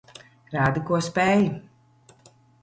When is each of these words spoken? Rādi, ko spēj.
Rādi, 0.53 0.83
ko 0.87 1.01
spēj. 1.09 1.45